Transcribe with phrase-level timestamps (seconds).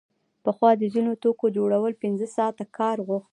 [0.43, 3.29] پخوا د ځینو توکو جوړول پنځه ساعته کار غوښت